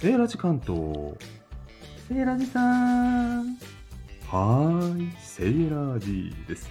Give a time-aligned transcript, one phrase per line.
[0.00, 0.78] セーラジ関東。
[2.08, 2.58] セーラジさ
[3.42, 3.58] ん。
[4.28, 6.70] はーい、セーラジです。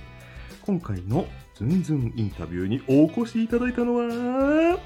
[0.63, 4.79] 今回のズンズンインタビューにお越しいただいたのは、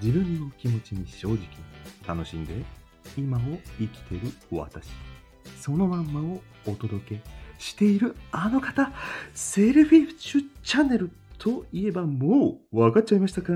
[0.00, 1.46] 自分の気持ちに正直に
[2.08, 2.54] 楽しんで
[3.14, 3.40] 今を
[3.78, 4.88] 生きてる私。
[5.60, 7.20] そのまんまをお届け
[7.58, 8.90] しているあの方、
[9.34, 13.52] セルフィッシュチャンネルといえばもう分かっちゃいましたか？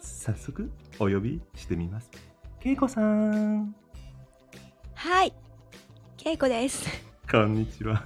[0.00, 2.08] 早速お呼びしてみます。
[2.66, 3.72] けいこさん、
[4.94, 5.32] はい、
[6.16, 6.84] けいこです。
[7.30, 8.02] こんにちは。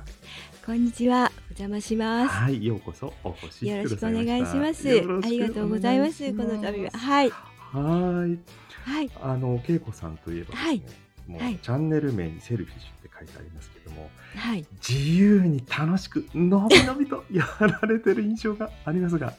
[0.66, 2.28] こんにちは、お邪魔します。
[2.28, 3.66] はい、ようこそお越し。
[3.66, 4.86] よろしくお願いします。
[4.90, 6.30] ありがとうございます。
[6.34, 6.90] この度は。
[6.90, 8.38] はい、はい。
[8.84, 10.82] はい、あの、けいこさんといえばはい
[11.26, 14.66] もう、はいチャンネル名にセルフィッシュって書いてありますけども、はい。
[14.86, 19.32] 自由に楽しく、のびのびと やられてる印象がありますが、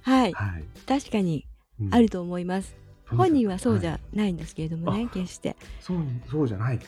[0.00, 0.64] はい、はい。
[0.86, 1.44] 確かに
[1.78, 2.87] うんあると思います。
[3.16, 5.56] 本人はそうじいゃないんですけれどもね、決して。
[5.80, 5.98] そう
[6.30, 6.78] そうじゃない。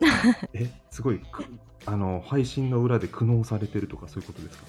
[0.54, 1.44] え、すごいく
[1.86, 4.64] あの配信の裏で苦悩されてるとかそういうことですか？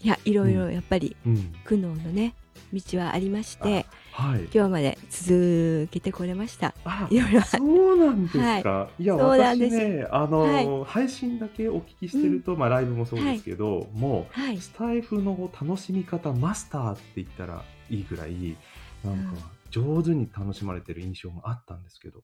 [0.00, 1.54] いや、いろいろやっぱりうん。
[1.64, 2.34] 苦悩のね、
[2.72, 4.48] 道はありまして、はい。
[4.52, 6.74] 今日まで続けてこれました。
[6.84, 8.90] あいろいろあそうなんですか？
[8.98, 18.56] い、や、そうな私んですね、あの、はい配信だけお聞きしてると、まあライブもそうですけど、もはい、うスタイフの楽しみ方マスターって言ったらいいぐらい、
[19.04, 19.34] なんか
[19.72, 22.22] 上手に楽しまれてる印象があったんですけど。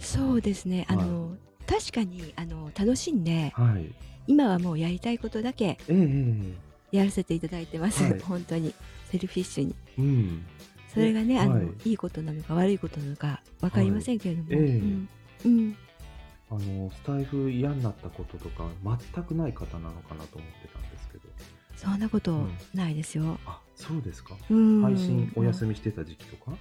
[0.00, 0.84] そうですね。
[0.88, 3.72] あの、確かにあの楽しんで、うん。
[3.74, 3.94] はい。
[4.26, 5.78] 今はもうやりたいことだけ
[6.92, 8.20] やらせていただいてます、はい。
[8.20, 8.74] 本当に。
[9.10, 9.74] セルフィッシュに。
[9.98, 10.44] えうん。
[10.92, 11.90] それがね、あのはい。
[11.90, 14.60] いいことなのか悪いことなのか分かりませんけれども、はい。
[14.60, 14.78] ええ。
[14.78, 15.08] うん。
[15.44, 15.76] うん。
[16.50, 18.64] あのスタイフ嫌になったこととか
[19.14, 21.24] 全くない方なのかなと思ってたんですけど。
[21.76, 22.58] そんなことうん。
[22.74, 24.36] ないですよ、あ、そうですか。
[24.50, 24.82] うん。
[24.82, 26.52] 配信お休みしてた時期とか？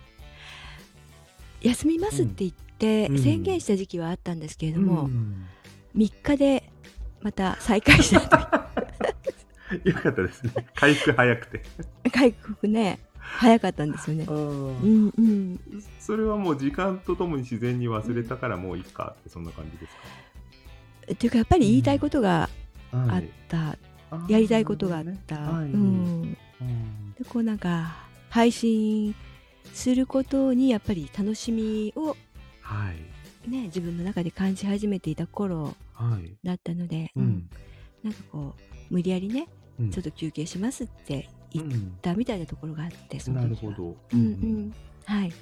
[1.62, 3.20] 休みますって言ってうん。
[3.20, 5.46] 宣言した時期はあったんですけれども、うん。
[5.96, 6.72] 3日で
[7.22, 8.22] また再開した
[9.84, 10.54] よかったですね。
[10.74, 11.60] 回復早くて。
[12.04, 14.26] と 回復ね早かったんですよね。
[14.28, 15.60] あうんうん。
[16.00, 19.94] それはもう時間とともに自然に忘れたからもういいかってそんな感じです
[21.14, 22.50] っていうかやっぱり言いたいことが
[22.92, 23.78] あった、
[24.28, 25.72] やりたいことがあった、はい。
[25.72, 26.38] うん。
[26.62, 27.14] うん。
[27.18, 27.96] でこうなんか
[28.30, 29.16] 配信
[29.74, 32.16] することにやっぱり楽しみを
[32.62, 33.50] はい。
[33.50, 36.36] ね自分の中で感じ始めていた頃はい。
[36.44, 37.26] だったので、ううん。
[37.28, 37.50] ん。
[38.04, 39.48] なんかこう無理やりね
[39.80, 39.92] うん。
[39.92, 43.50] ちょっと休憩しますって言っうんたみたいなところがあってその時は。
[43.50, 43.96] なるほど。
[44.14, 44.74] うんうん。
[45.06, 45.34] はい、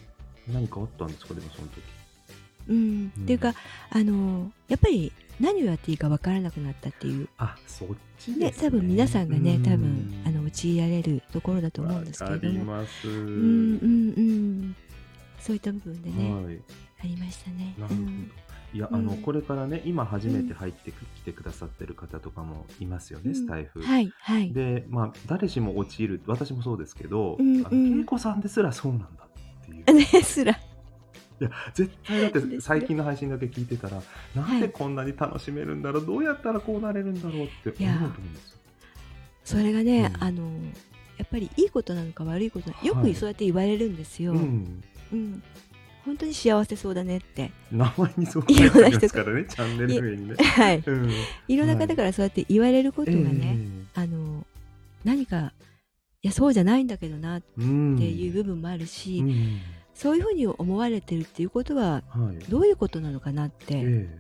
[0.48, 1.82] 何かあったんですかでもその時。
[2.70, 2.76] うん。
[2.76, 2.80] う
[3.20, 3.24] ん。
[3.24, 3.54] っていうか
[3.92, 7.88] あのやっぱり何をやっていいかわからなくなったっていうあ、そっ
[8.18, 8.70] ちねですね。
[8.70, 13.08] 多分皆さんがねうん多分あの陥られるところだと思うんですけれどもます。
[13.08, 14.76] うんうんうん
[15.40, 16.60] そういった部分でね、はい。
[17.00, 17.76] ありましたね。
[17.78, 18.08] なるほど。
[18.08, 18.32] うん
[18.74, 23.82] いや、うんあの、これからね、今初めて入ってく来てくださってる方とかもいますよね、うんスタイフ。
[23.82, 24.52] はいはい。
[24.52, 29.86] で、まあ、誰しも陥る、私もそうですけど、うんあうんの恵子さんですらそうなんだっていう。
[29.94, 30.60] ねすら。
[31.40, 34.02] いや、絶対だって最近の配信だけ聞いてたら、
[34.36, 38.58] なんでこんなに楽しめるんだろう、どうやったらこうなれるんだろうって思うと思うんですよ。
[39.44, 40.50] それがね、うんあの
[41.18, 44.34] やっぱりいいことなのか悪いことなのかよはいくそうやって言われるんですよ。
[44.34, 44.84] ううん。
[45.16, 45.44] ん。
[46.06, 47.52] 本当に幸せそうだねって。
[47.72, 50.36] 名前にそう書いてますからね、チャンネル名にね。
[50.36, 50.84] はい。
[50.86, 51.12] うん。
[51.48, 53.58] いろんな方からそうやって言われることがね、
[53.96, 54.46] えあの
[55.04, 55.54] 何か
[56.22, 59.60] いやそうじゃないんだけどなっていう部分もあるし、うん
[59.98, 62.38] そういうふうに思われてるっていうことははい。
[62.50, 64.20] どういうことなのかなってえ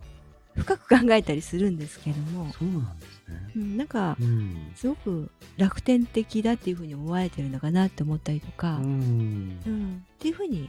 [0.56, 2.48] 深く考えたりするんですけども。
[2.50, 3.52] え、そうなんですね。
[3.56, 4.72] うん、なんかうん。
[4.76, 9.60] すごく楽天的だっていうふうに思われてるのかなって思ったりとか、うん。
[9.66, 10.04] うん。
[10.16, 10.68] っていうふうに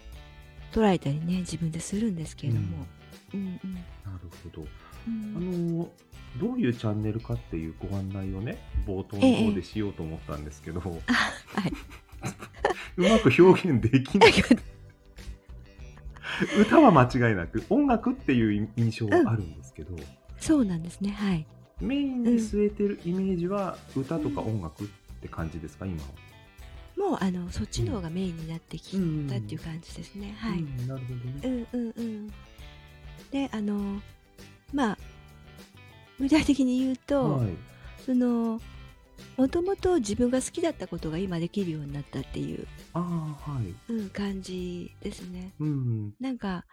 [0.73, 2.87] 捉えたりね自分でするんですけれども、
[3.33, 3.41] うん。
[3.41, 3.81] うんな
[4.13, 4.63] るほど。
[4.63, 4.67] う
[5.07, 5.89] あんの
[6.39, 10.93] どういうチャンネルかっていうご案内をね冒頭の方でしようと思ったんですけど、はい、
[12.99, 14.33] うまく表現できない
[16.61, 19.97] 歌は間違いなく音楽っていう印象はあるんですけど、
[20.39, 21.47] そうなんですねはい
[21.81, 24.87] メインに据えてるイメージは歌とか音楽っ
[25.21, 26.09] て感じですか今は？
[27.11, 28.99] もうあのそっちの方がメインになってき
[29.29, 31.67] たっていう感じですね、はい、うんなるほどね。
[31.73, 32.33] うんうんうん
[33.31, 34.01] であの
[34.73, 34.99] まあ
[36.19, 37.49] 具体的に言うと、はい。
[38.05, 38.61] その
[39.37, 43.75] もともと自分が好きだったことが今できるようになったっていう、ああはい。
[43.93, 46.15] うん、感じですねうん。
[46.21, 46.65] なんか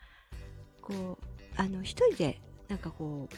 [0.82, 1.26] こう
[1.58, 3.36] あの一人でなんかこう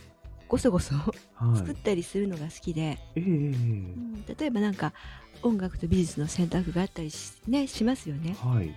[0.47, 1.57] ごそごそはい。
[1.57, 4.93] 作ったりするのが好きで、ええうん例えばなんか
[5.43, 8.35] 音楽と美術の選択があったりし,、ね、しますよね。
[8.41, 8.73] はい。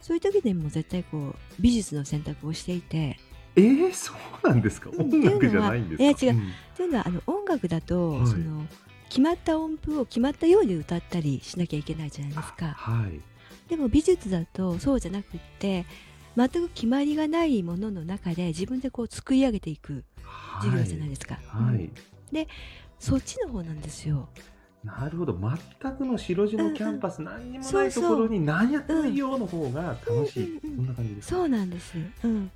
[0.00, 3.18] そういう時でも絶対こう美術の選択をしていて
[3.56, 4.12] えー、そ
[4.44, 4.90] うなんですか？
[4.92, 6.10] うん音楽じゃないんですか？
[6.16, 8.66] っていうのはんというのはあの音楽だと、はいその
[9.14, 12.74] 決まった音符を決まったように歌ったりしなきゃいけないじゃないですか。
[12.76, 13.20] はい。
[13.68, 15.86] でも美術だとそうじゃなくって
[16.36, 20.02] 全く決まりがないものの中で自分でこう作り上げていく
[20.62, 21.66] 授業じゃないですか、うん。
[21.66, 21.90] はい、
[22.98, 24.28] そっちの方なんですよ。
[24.82, 25.38] なるほど。
[25.80, 30.82] 全くの白地のキャンパス、何にもないところに何やってもいいよの方が楽しい、うんうんうん。
[30.82, 31.36] そんな感じですか？
[31.36, 31.94] そうなんです、
[32.24, 32.50] うん、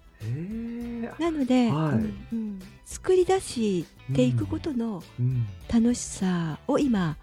[1.18, 1.94] なので、はい。
[1.94, 2.58] うんうん。
[2.84, 7.16] 作り出していくことのうん、楽しさを今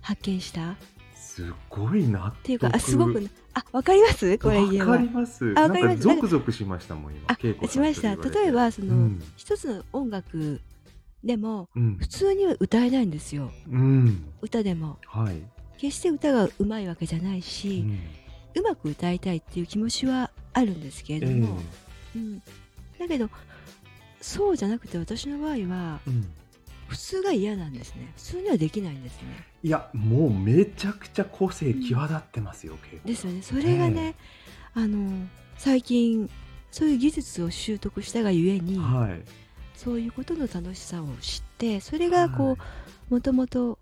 [0.00, 0.72] 発見した。
[0.72, 0.76] っ
[1.14, 2.42] すごい納得。
[2.42, 4.38] ていうかあすごくあわかります？
[4.38, 4.92] これ言えば。
[4.92, 5.54] わかります。
[5.56, 6.06] あわかります。
[6.06, 8.16] なんかゾクゾクしましたもん今あしました。
[8.16, 9.22] 例えばその、うん。
[9.36, 10.60] 一つの音楽
[11.24, 11.96] でもうん。
[11.96, 13.50] 普通には歌えないんですよ。
[13.70, 14.24] うん。
[14.42, 14.98] 歌でも。
[15.06, 15.42] はい、
[15.78, 17.98] 決して歌がうまいわけじゃないうし、ん。
[18.56, 21.60] うまく歌いたいっていう気持ちはあるんですけれども、
[22.16, 22.38] うん、
[22.98, 23.28] だけど
[24.20, 26.28] そうじゃなくて私の場合はえうん。
[26.88, 28.12] 普通が嫌なんですね。
[28.16, 29.44] 普通にはできないんですね。
[29.62, 33.42] いやもうめちゃくちゃ個性際立ってますよ、恵子さんですよね。
[33.42, 34.14] それがね、
[34.72, 35.28] あの
[35.58, 36.30] 最近
[36.70, 39.22] そういう技術を習得したがゆえに、はい。
[39.74, 42.56] そういうことの楽しさを知ってそれがこ
[43.10, 43.78] うもともと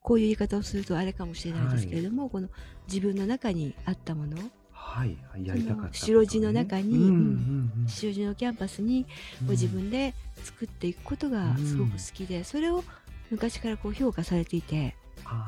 [0.00, 2.48] こういう言い方をするとあれかもしれないですけれども、この
[2.88, 4.38] 自分の中にあったもの
[4.84, 7.88] はい、はい、やりたかったね、白地の中にうんうんうん。
[7.88, 9.08] 白地のキャンパスにこ
[9.48, 10.12] う自分で
[10.42, 12.84] 作っていくことがすごく好きで、それを
[13.30, 14.94] 昔からこう評価されていて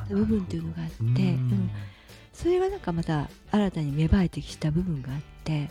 [0.08, 1.70] 部分っていうのがあってうん。
[2.32, 5.69] それがなんかまた新たに芽生えてきた部分があって、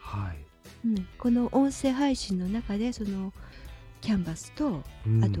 [0.00, 3.32] はい、うん、この音声配信の中でその
[4.00, 5.22] キャンバスとうん。
[5.22, 5.40] あと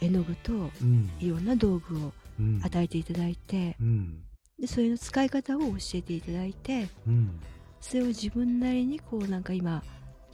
[0.00, 1.10] 絵の具とうん。
[1.20, 2.60] いろんな道具をうん。
[2.64, 4.24] 与えていただいてうん
[4.60, 7.40] でそれの使い方を教えていただいてうん。
[7.80, 9.82] それを自分なりにこうなんか今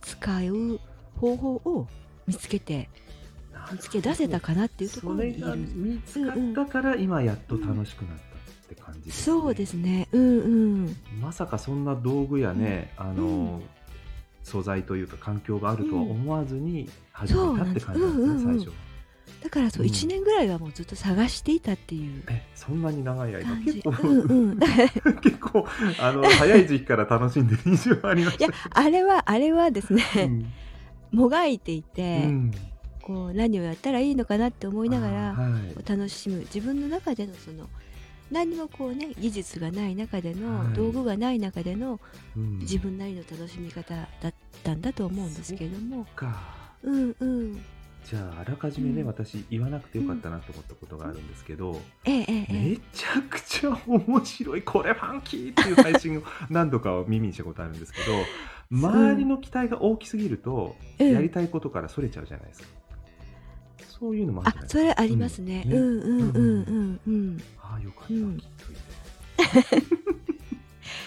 [0.02, 0.80] 使う
[1.20, 1.86] 方法を
[2.26, 2.88] 見つけて
[3.70, 9.40] 見つけ出せたかなっていうところそれがにいる見つかったから今やっと楽しくなったって感じです、ね。
[9.40, 10.08] そうですね。
[10.12, 10.42] うんう
[10.88, 10.96] ん。
[11.20, 13.26] まさかそんな道具やね、あの、う
[13.58, 13.62] ん。
[14.42, 18.20] 素材というか環境があるとは思わずに始めたって感じなんですね、そうなんです。
[18.20, 18.58] うんうんうん。
[18.58, 18.85] 最初
[19.42, 19.90] だからそううん。
[19.90, 23.44] 1年ぐらいはもうずっと探していたっていうえそんなに長い間？
[23.44, 23.72] 感じ。
[23.74, 24.58] 結構、うんうん。
[25.20, 25.66] 結構
[26.00, 28.54] あの早い時期から楽しんでる印象がありましいやた。
[28.80, 31.18] あれはあれはですね、うん。
[31.18, 32.50] もがいていて、うん。
[33.02, 35.88] こう何をやったらいいのかなって思いながら、あーはい。
[35.88, 36.38] 楽しむ。
[36.40, 37.68] 自分の中でのその
[38.32, 40.74] 何もこうね技術がない中での、はい。
[40.74, 42.00] 道具がない中での
[42.36, 42.58] うん。
[42.58, 44.34] 自分なりの楽しみ方だっ
[44.64, 46.04] たんだと思うんですけれども。
[46.16, 46.36] か。
[46.82, 47.60] うんうん
[48.08, 49.06] じゃああらかじめね、うん。
[49.08, 54.62] 私言わなくてよかったなと思ったことがあるんですけど、えええええめちゃくちゃ面白い。
[54.62, 58.12] これファンキーっていう配信を何度かは耳にしたことあるんですけど
[58.70, 62.68] 周りの期待が大きすぎると、えやりたいことからそれちゃうじゃないですか。
[63.98, 65.74] そういうのもあそれありますね、うん。
[65.74, 67.42] うんうんうんうんうん。
[67.58, 69.86] ああよかった、うん聞いといて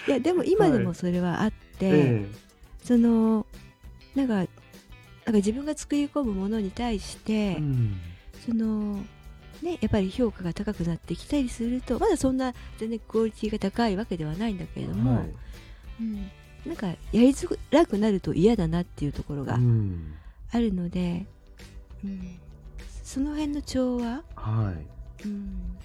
[0.06, 2.26] いやでも今でもそれはあって、え。
[2.82, 3.46] その
[4.14, 4.49] なんか
[5.30, 8.00] なんか自分が作り込むものに対して、えうん
[8.44, 8.96] その
[9.62, 15.34] ねやっぱり評価が高くなってきたりするとまだそんな全然クオリティが高いわけではないんだけれども、はい。
[16.00, 16.30] うん、
[16.64, 20.14] なんかやりづらくなると嫌だなっていうところがうん。
[20.50, 21.26] あるので、
[22.02, 22.38] うん、
[23.04, 24.72] その辺の調和、は
[25.22, 25.26] い。
[25.26, 25.78] うん、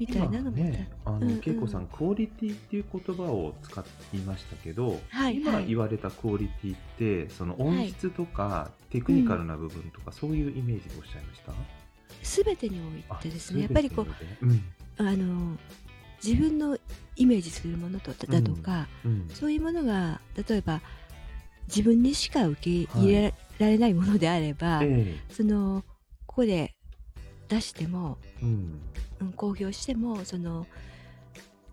[0.00, 1.68] みたいなのも、今ねあの、うんうん。
[1.68, 5.36] さんクオリティっていう言葉を使いましたけど、はいはい。
[5.36, 11.52] 今言われたクオリティってその音質とか、テクニカルな部分とか、そういうイメージでおっしゃいました？
[12.22, 14.62] 全てにおいてですねやっぱりこうう、うん。
[14.96, 15.58] あの
[16.24, 16.76] 自分の
[17.16, 19.28] イメージするものとだとか、うん。
[19.32, 20.80] そういうものが例えば
[21.68, 25.16] 自分にしか受け入れられないものであれば、え。
[25.30, 25.84] その
[26.26, 26.74] ここで
[27.50, 28.80] 出しても、えうん。
[29.20, 30.66] うん、公表してもその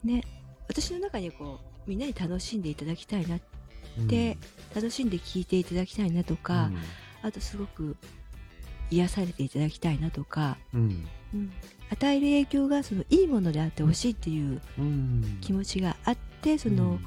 [0.04, 0.24] ね
[0.68, 3.40] 私の中にこうみんなに楽しんでいただきたいな
[4.06, 4.38] で
[4.76, 6.70] 楽しんで聴いていただきたいなとか、
[7.24, 7.96] あとすごく
[8.92, 11.08] 癒されていただきたいなとか、うん。
[11.34, 11.52] うん、
[11.92, 15.40] 与える影響がそのいいものであってほしいっていううん。
[15.42, 17.00] 気持ちがあってその、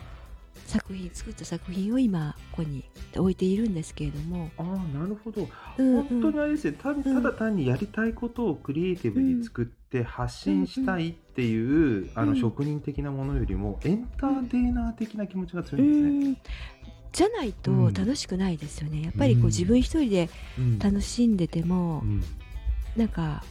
[0.71, 2.85] 作品作った作品を今ここに
[3.17, 5.49] 置いているんですけれども、ああなるほど、
[5.79, 6.05] うんうん。
[6.05, 7.03] 本当にあれですねたん。
[7.03, 12.41] ただ単にやりたいことをクリエイティブに作って発信したいっていう、あのうん。
[12.41, 16.31] 職人的なものよりもエンターテイナー的な気持ちが強ういんですね。
[16.33, 16.37] ん。
[17.12, 17.93] じゃないとうん。
[17.93, 19.03] 楽しくないですよね。
[19.03, 19.45] やっぱりこうん。
[19.45, 20.79] う自分一人でうん。
[20.79, 22.23] 楽しんでても、うん。
[22.97, 23.43] なんか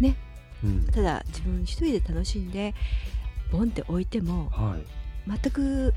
[0.00, 0.16] ね。
[0.64, 0.86] うん。
[0.86, 2.74] ただ自分一人で楽しんで
[3.52, 4.82] ボンって置いてもはい。
[5.40, 5.94] 全く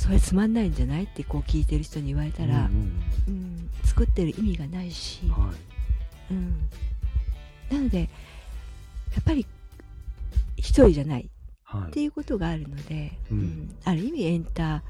[0.00, 1.04] それつまんないんじゃない？
[1.04, 5.56] ってこう聞いてる人に言われたら、うんうん作ってる意味がないし、うんはい。
[6.30, 6.68] うん、
[7.70, 8.06] なのでや
[9.20, 9.44] っぱり
[10.56, 11.28] 一人じゃない。
[11.64, 11.88] はい。
[11.88, 13.38] っていうことがあるので、うん。
[13.38, 13.74] うん。
[13.84, 14.80] ある意味エンター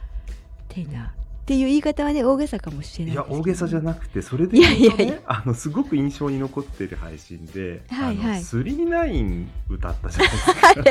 [0.68, 1.10] テイナーっ
[1.46, 5.20] ていう言い方はね大げさかもしれないいや大げさじゃなくてそれでねいやいや。
[5.26, 8.42] あのすごく印象に残ってる配信で「はいはい。
[8.42, 10.26] スリーナイン歌ったじゃな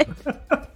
[0.02, 0.70] いですか。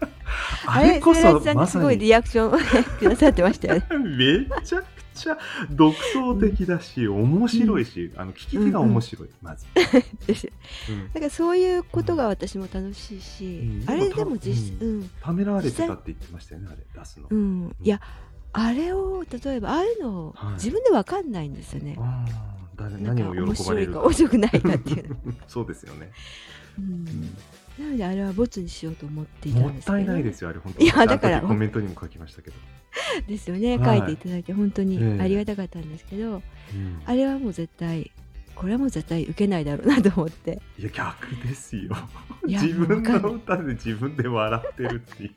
[0.66, 2.64] あれこそそれさんがすごいリアクションを ね
[3.00, 3.86] くださってましたよね。
[4.50, 5.38] めちゃくちゃ
[5.70, 9.66] 独創的だし、面白いし、あの聞き手が面白い、まず。
[10.26, 10.50] です
[10.90, 11.08] うん。
[11.08, 13.90] だからそういうことが私も楽しいし、うん。
[13.90, 15.10] あれでも実、ううん。
[15.22, 17.28] ためらわれてたって言ってましたよね、あれ出すの。
[17.30, 18.02] うん、いや
[18.56, 20.54] あれを例えばああいうのをはい。
[20.54, 21.96] 自分でわかんないんですよね。
[22.00, 25.16] ああ誰なんか何を喜ばれる面白いか面白くないかっていうの、
[25.48, 26.12] そうですよね、
[26.80, 26.86] うん。
[26.86, 27.38] うん
[27.80, 29.98] なのであれはボツにしようと思っていたもっんですけど。
[29.98, 30.84] たいないですよ、あれ、本当。
[30.84, 31.38] いやだから。
[31.40, 32.56] あの時コメントにも書きましたけど。
[33.28, 34.00] ですよね、はい。
[34.00, 35.22] 書いていただいて本当にええ。
[35.22, 36.36] ありがたかったんですけど、う
[36.78, 37.02] ん。
[37.06, 38.12] あれはもう絶対
[38.56, 40.62] これはもう絶対受けないだろうなと思って。
[40.78, 41.96] いや、逆ですよ。
[42.46, 45.32] いや自分かの歌で自分で笑ってるっていう。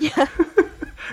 [0.00, 0.12] いや。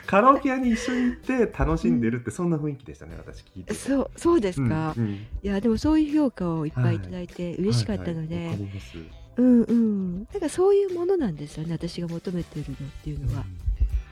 [0.06, 3.74] カラオケ屋に一緒に行って楽しんでるって、そんな雰囲気でしたね、私聞いてて。
[3.74, 5.14] そうそうですか、うんうん。
[5.14, 8.52] いやでもそういう評価をいっぱいいただいて嬉しかったので、はいはい。
[8.52, 8.98] わかります
[9.39, 10.25] うんうん。
[10.25, 13.46] だからそういうものなんですよね私が求めてるのっていうのは、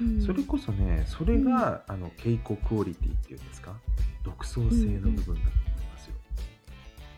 [0.01, 0.21] うん。
[0.21, 3.73] それこそね、それが、あの稽古クオリティっていうんですか、
[4.23, 5.35] 独創性の部分だと思い
[5.91, 6.15] ますよ。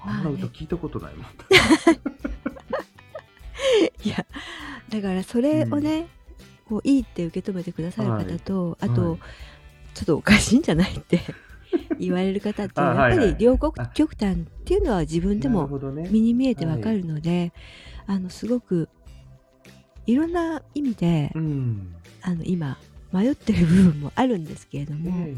[0.02, 1.26] あんな歌聞いたことないもん。
[4.04, 4.26] いや
[4.90, 6.08] だからそれをね、
[6.66, 9.20] こういいって受け止めてくださる方と、あと、はい。
[9.94, 11.20] ちょっとおかしいんじゃないって
[12.00, 13.76] 言われる方ってやっぱり両極
[14.14, 15.68] 端っていうのは自分でも。
[16.10, 17.52] 身に見えてわかるので、
[18.10, 18.90] あのすごく
[20.08, 21.96] いろんな意味で、うん。
[22.24, 22.80] あの今
[23.14, 25.34] 迷ってる部分もあるんですけれども、え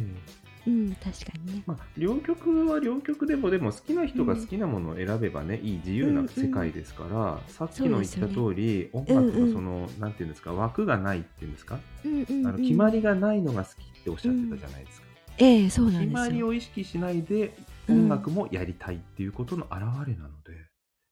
[0.66, 0.70] え。
[0.70, 1.64] うん確かにね。
[1.66, 9.48] まあ、両曲は両曲でもでも好きな人が好きなものを選べばね、いい自由な世界ですから、さっきの言った通り、音楽うんうん。
[9.48, 12.48] のその、なんていうんですか枠がないっていうんですか、うんうんうん。
[12.48, 15.08] あの決まりがないのが好きっておっしゃってたじゃないですか、
[15.40, 16.20] ええそうなん決ですよ。
[16.20, 17.54] まりを意識しないで
[17.90, 18.04] うん。
[18.04, 20.71] 音楽もやりたいっていうことの表れなので、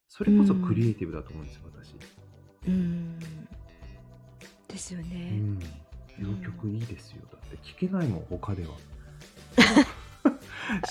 [0.09, 1.93] それこそクリエイティブだと思うんですよ私、
[2.67, 3.19] うん。
[4.67, 5.59] ですようね、ん、
[6.19, 7.21] 両曲いいですよ。
[7.31, 8.69] だって聴けないもん他では。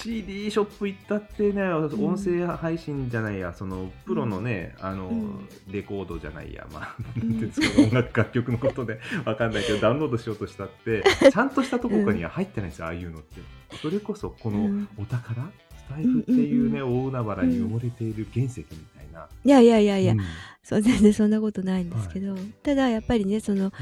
[0.03, 5.49] CD ショップ行ったってね、音声配信じゃないや、そのプロのね、あの、うん。
[5.71, 9.01] レコードじゃないや、まあ、うなんんていうんですか、音楽、楽曲のことで。
[9.25, 13.41] わかんないけど、ダウンロードしようとしたって、ちゃんとしたところには入ってないんですよ、ああいうのって。
[13.81, 14.89] それこそ、このうん。
[14.97, 15.51] お宝、
[15.89, 19.29] スタイフっていうね、うん大海原に埋もれている原石みたいな。
[19.45, 20.21] いやいやいやいや、うん。
[20.63, 23.73] そう全然そんなことないんですけど、ただやっぱりねそのうん。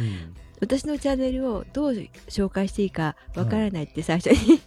[0.61, 1.93] 私のチャンネルをどう
[2.29, 4.61] 紹介していいかわからないって最初に、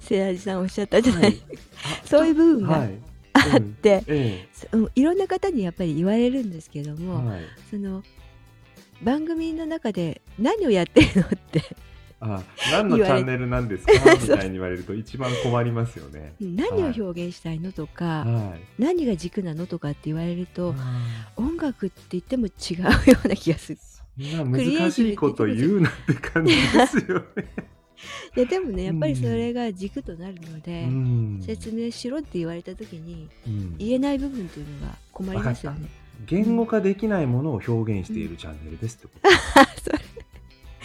[0.00, 1.36] セラジさんおっしゃったじゃない、はい。
[2.06, 2.98] そういう部分がはい。
[3.34, 7.40] あって、えうんいろんな方にやっぱり言われるんですけどえも、はい。
[7.70, 8.02] その
[9.02, 11.62] 番組の中で何をやってるのって
[12.20, 13.92] あ何のチャンネルなんですか？
[14.20, 16.34] みたいに言われると一番困りますよね。
[16.40, 18.60] 何を表現したいのとか、はい。
[18.82, 23.78] 何が軸なのとかって言われるとあ音楽って言っても違うような気がする。
[24.18, 27.44] ーそんな難しいこと言うなって感じですよね。
[28.36, 35.88] いや でもねやっぱりそれが軸となるので、うん説明しろって言われた時にうん言えない部分というのが困りますよね。
[36.26, 39.30] 言語化できないものを表現しているチャンネルですってこと。
[39.82, 39.98] それ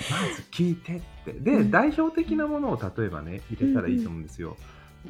[0.10, 1.34] まず聞いてって。
[1.34, 1.72] で、うん。
[1.72, 4.52] 代表的なものを例えばね、入れたらいいと思うんですよ。
[4.52, 4.56] うん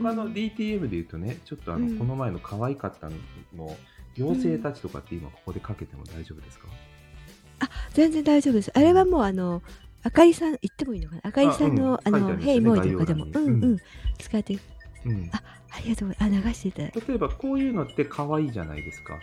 [0.02, 1.98] 他の DTM で言うとね、ちょっとあの、うん。
[1.98, 3.10] この前の可愛かった
[3.56, 3.78] の、
[4.18, 6.68] 妖精たちとかって今ここでかけても大丈夫ですか、
[7.94, 8.72] 全然大丈夫です。
[8.74, 9.62] あれはもうあの
[10.04, 11.22] あかりさん言ってもいいのかな？
[11.26, 13.78] あかりさんのああ,、の「うんありますよねヘイモイ」とかでも、うんうん、
[14.20, 14.58] 使って。
[15.06, 15.30] うん。
[15.32, 15.44] あ
[15.76, 17.02] ありがとうあ流していただいて。
[17.08, 19.20] 例えばこういうのって可愛いじゃないですか。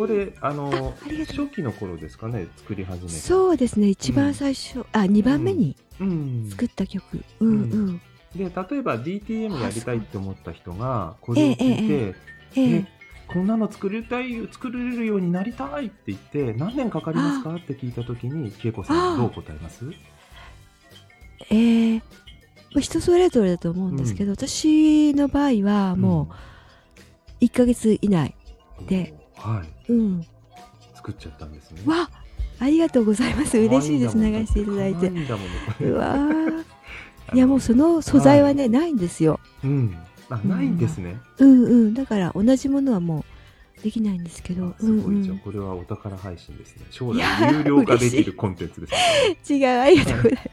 [0.00, 0.94] これあの
[1.28, 3.14] 初期の頃ですかね作り始めた。
[3.14, 3.88] そうですね。
[3.88, 6.46] 一番最初、あ2番目にうん。
[6.48, 8.00] 作った曲、うん、うん。
[8.34, 8.50] で例え
[8.82, 12.14] ば DTM やりたいって思った人がこれを聞いて、え
[12.56, 12.86] ええ
[13.28, 17.54] こんなの作りたい作れるようになりたいって言って何年かかりますか？
[17.56, 19.84] って聞いた時に恵子さんあどう答えます？
[21.50, 21.96] えー
[22.72, 26.30] まあ人それぞれだと思うんですけど、私の場合はも
[27.40, 28.34] う1ヶ月以内
[28.80, 29.92] うんではい。
[29.92, 30.26] うん。
[30.94, 31.82] 作っちゃったんですね。
[31.86, 32.08] わ
[32.58, 33.56] ありがとうございます。
[33.56, 34.18] 嬉しいです。
[34.18, 35.08] 流していただいて。
[35.08, 36.64] 可愛んだもんこれうわー。
[37.32, 39.40] いやもうその素材はね、ないんですよ。
[39.64, 39.96] うん。
[40.28, 41.18] あないんですね。
[41.38, 41.94] うんうん。
[41.94, 43.24] だから同じものはも
[43.78, 44.68] うできないんですけど。
[44.68, 46.86] あすごい、じゃあこれはお宝配信ですね。
[46.90, 49.58] 将来有料化できるコンテンツですね。
[49.58, 49.80] 違う。
[49.80, 50.50] ありがとうございます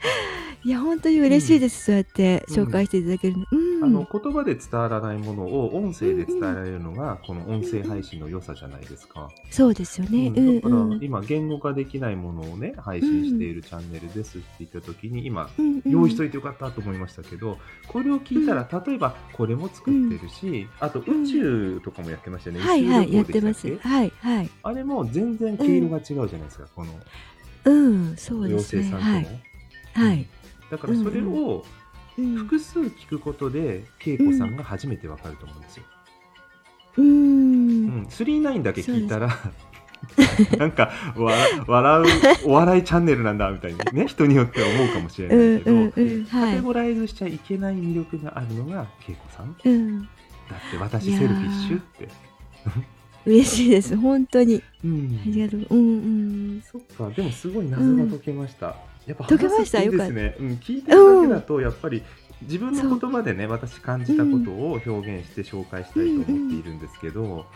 [0.62, 3.46] いや本当に嬉しいです、そうやって紹介していただけるの。
[3.50, 3.84] うん。
[3.84, 9.30] あの言葉で伝わらないものを音声で伝えられるのが、この音声配信の良さじゃないですか。
[9.50, 10.30] そうですよね。
[10.30, 10.98] だから、うん。
[11.02, 15.48] 今言語化できないものをね配信しているチャンネルですって言った時に今
[15.86, 17.56] 用意しといてよかったと思いましたけど、
[17.88, 23.66] これを聞いたら、例えばこれも作ってるし、あと宇宙とかもやってましたよね、はいはい、やってます。
[23.78, 24.50] はいはい。
[24.62, 26.92] あれも全然毛色が違うじゃないですか、この
[27.64, 28.82] うん、そうで妖すね。
[28.84, 29.49] 精さんとも、はい。
[29.94, 30.26] はい。
[30.70, 31.64] だからそれを
[32.18, 32.36] うん。
[32.36, 35.84] 複数聞くことで恵子さんが初めてわかると思うんですよ。
[36.96, 37.02] う。
[37.02, 39.28] うんん、39だけ聞いたら
[40.58, 41.32] なんかわ
[41.66, 42.02] 笑
[42.44, 46.24] うお笑いチャンネルなんだみたいにね 人によっては思うかもしれうなんいけど、うんうん。
[46.24, 46.50] はい。
[46.52, 50.00] カテゴライズしちゃいけない魅力があるのが恵子さんだうん。
[50.00, 50.02] っ
[50.70, 52.08] て私セルフィッシュって
[53.26, 53.96] 嬉しいです。
[53.96, 54.62] 本当に。
[54.84, 55.66] うんありがとう。
[55.70, 55.82] うんう
[56.58, 56.62] ん。
[56.62, 58.76] そっかでもすごい謎が解けました、
[59.06, 62.02] やっぱ話すっていいですね、うん、聞いてるだけだとやっぱり
[62.42, 67.46] 自分の言葉でね私感じたことを表現して紹介したいと思っているんですけど、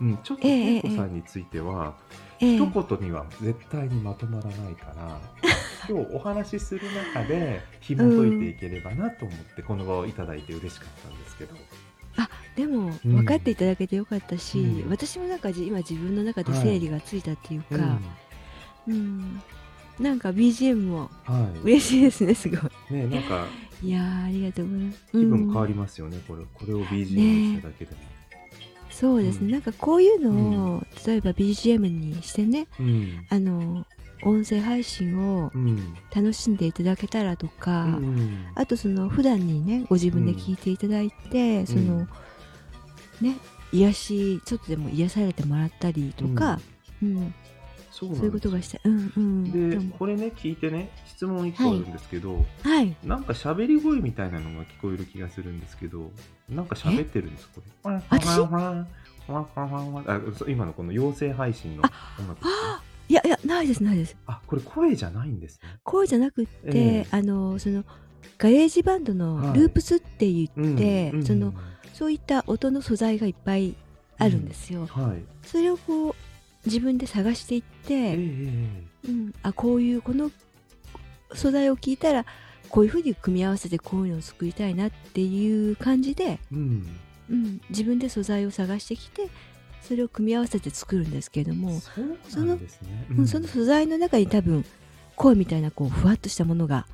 [0.00, 1.94] うん、ちょっと恵子さんについては、
[2.40, 2.56] ええ。
[2.56, 5.20] 一言には絶対にまとまらないから
[5.88, 6.82] 今日お話しする
[7.14, 11.54] 中で紐解いていければなと思ってこの場をいただいて嬉しかったんですけど、
[12.56, 13.14] でもうん。
[13.16, 14.90] 分かっていただけてよかったし、うん。
[14.90, 17.98] 私もなんかじ今自分の中で整理がついたっていううんか、
[18.88, 19.42] うん
[20.00, 21.58] なんか BGM もはい。
[21.64, 22.60] 嬉しいですねすごい。
[22.94, 23.46] ねなんか
[23.82, 24.98] いやーありがとうございます。
[25.12, 27.96] 気分変わり、りますよね、これこれを BGM にしただけでも。
[28.90, 33.26] そうですね、うんなんかこういうのを、例えば BGM にしてねうん。
[33.28, 33.86] あの
[34.24, 35.94] 音声配信をうん。
[36.14, 42.06] 楽しんでいただけたらとか、うんあとその普段にねご自分で聞いていただいて、その
[43.20, 43.36] ね
[43.72, 46.58] 癒しちょっとでも癒されてもらったりとか、
[47.02, 47.34] うん
[48.04, 48.80] そういうことがしたい。
[48.84, 49.70] うんうん。
[49.70, 52.94] でこれね聞いてね質問1個あるんですけど、はい。
[53.02, 56.10] なんか喋り声みたいなのが聞こえる気がするんですけど
[56.48, 58.00] なんか喋ってるんですこれ。
[58.10, 58.40] 私？
[60.46, 61.82] 今のこの妖精配信の
[62.20, 64.16] 音楽あいやいやないですないです。
[64.26, 65.68] あこれ声じゃないんですね。
[65.82, 67.06] 声じゃなくって、ええ。
[67.10, 67.84] あのその
[68.38, 71.54] GarageBand の Loops って言って、うんその
[71.92, 73.74] そういった音の素材がいっぱい
[74.18, 74.86] あるんですよ。
[74.86, 75.22] はい。
[75.46, 76.14] それをこう
[76.66, 78.14] 自分で探していって、ええ
[79.06, 80.30] えうん、あこういうこの
[81.34, 82.26] 素材を聞いたら
[82.68, 86.86] こういうふうに組み合わせてこういうのを作りたいなっていう感じで、えうん。
[87.28, 89.28] うん、自分で素材を探してきて
[89.80, 92.00] それを組み合わせて作るんですけれども、そ
[92.40, 93.06] うなんですね。
[93.10, 94.64] うんその素材の中に多分
[95.16, 96.86] 声みたいなこうふわっとしたものが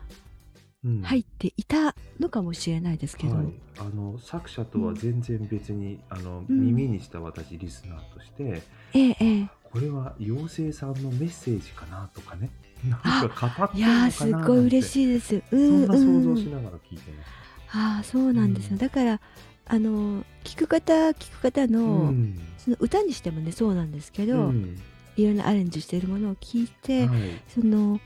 [0.85, 1.02] うん。
[1.02, 3.46] 入っていたのかもしれないですけど、はい、
[3.78, 6.61] あの作者とは全然別に、あのうん。
[6.66, 8.62] 耳にした私リスナーとして、
[8.94, 12.50] えええこれは妖精さんのメッセージかなとかね。
[12.88, 14.28] なんか語ってるのかなやーす。
[14.28, 15.42] っごい嬉いしいです。
[15.50, 15.85] そうん。
[15.85, 17.26] んな想像しうんながら聞いてまし
[17.74, 18.78] ああそうなんですよ、うん。
[18.78, 19.20] だから
[19.66, 22.38] あの聞く方聞く方た、の,、うん。
[22.58, 24.78] その歌にしてもねそうなんですけど、うん。
[25.16, 27.20] いろんなアレンジしているものを聞いて、はい。
[27.48, 27.98] その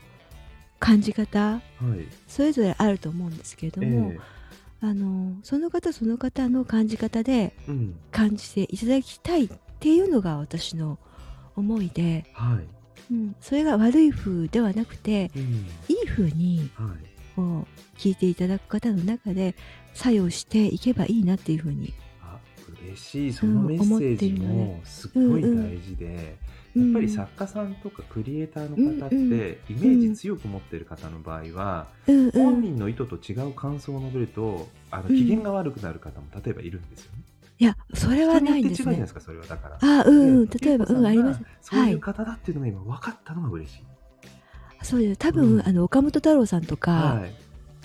[0.79, 1.61] 感じ方はい。
[2.27, 4.19] それぞれあると思うんですけれども、え
[4.79, 7.53] あのその方その方の感じ方で
[8.11, 9.49] 感じていただきたいっ
[9.79, 10.99] ていうのが私の
[11.57, 15.43] 思いで、はい、うん、それが悪い風ではなくてうん。
[15.89, 17.17] いい風にはい。
[17.35, 19.55] こう聞いていただく方の中で
[19.93, 22.39] 作用していけばいいなっていう風に、あ
[22.83, 23.33] 嬉しい。
[23.33, 26.37] そのメッセージもすっごい大事で、
[26.75, 29.37] やっぱり作家さんとかクリエイターの方って、うんうん。
[29.37, 37.23] イメージ強く持ってる方の場合は、うんうん、本人の意図と違う感想を述べるとあのうん機嫌が悪くなる方も例えばいるんですよね。
[37.59, 38.75] いやそれはないんですね。
[38.75, 39.77] 人によって違うじゃないですかそれはだから。
[39.81, 41.41] あうんうんで例えばうんんあります。
[41.61, 43.83] そういう方だっていうのが今分かったのが嬉しい。
[44.83, 45.17] そうです。
[45.17, 45.67] 多分、うん。
[45.67, 47.33] あの岡本太郎さんとか、はい。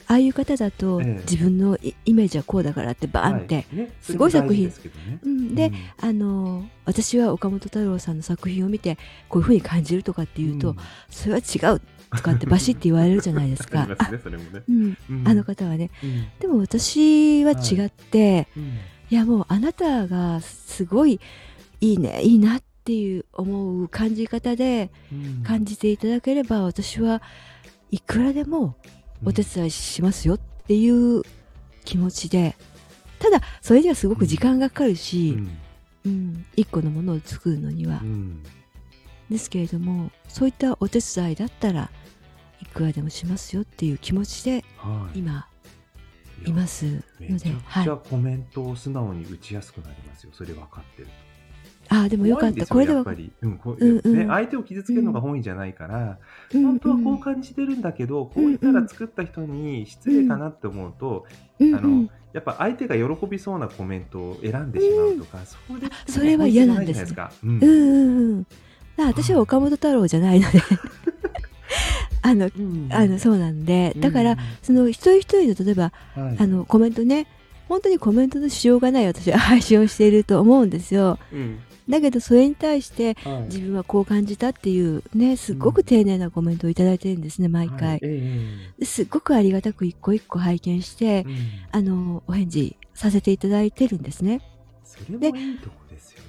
[0.08, 1.20] ああいう方だと、ええ。
[1.20, 3.76] 自分のイイメージはこうだからってバーンって、はい。
[3.76, 4.66] ねすごい作品。
[4.66, 5.18] ですけどね。
[5.22, 10.76] うん、で、あの私は岡本太郎さんの作品を見てこういうふうに感じるとかっていうと、ん。
[11.08, 11.80] それは違う
[12.14, 14.62] とかってバシッて言われるじゃないですあ かりますねそれもね。
[14.68, 15.28] うん、うん。
[15.28, 15.90] あの方はね。
[16.04, 16.26] うん。
[16.40, 18.78] でも私は違って、うん
[19.12, 21.20] い、やもうあなたがすごい
[21.80, 25.42] いいねいいなっていう思う感じ方でうん。
[25.42, 27.22] 感じていただければ私は
[27.90, 28.74] いくらでも
[29.24, 31.22] お手伝いしますよっていう
[31.84, 32.56] 気持ちで
[33.18, 35.58] ただそれにはすごく時間がかかるうし、ん。
[36.04, 38.42] うん一個のものを作るのには、うん。
[39.30, 41.90] ですけれどもそういったお手伝いだったら
[42.60, 45.18] いくらでもしますよっていう気持ちではい。
[45.20, 45.46] 今や
[46.46, 47.00] いますの
[47.38, 51.08] ではいちゃコメントを素直に打ちやすくなりますよ、それ分かってる
[51.88, 52.66] ああ、でもよかった。
[52.66, 54.18] これではやっぱ、り、うんこううんうん。
[54.18, 56.18] ね、相手を傷つけるのが本意じゃないから、
[56.54, 61.26] うん本当はこう感じてるんだけど、こう言ったら作った人に失礼かなって思うと、
[61.58, 67.32] うんあのやっぱ相手が喜びそうなコメントを選んでしまうとか、それそれは嫌なんです本意じゃないじゃないですか。
[67.44, 67.58] うん。
[67.58, 68.46] うんうん
[68.98, 70.60] 私は岡本太郎じゃないので、
[72.22, 72.88] あの、うん。
[72.90, 76.36] あの、そうなんで、だから、うんその一人一人の例えば、はい。
[76.38, 77.26] あの、コメントね、
[77.68, 81.18] 本当にコメントのしようがない私は 配信をしていると思うんですよ。
[81.32, 81.58] うん。
[81.88, 83.42] だけどそれに対してはい。
[83.44, 88.00] 自分はこう感じたっていうね、すっごく丁寧なコメントをいただいてるんですね、毎はい。
[88.00, 88.00] 回。
[88.84, 91.26] すっごくありがたく一個一個拝見して
[91.72, 94.40] あの、お返事させていただいてるんですね。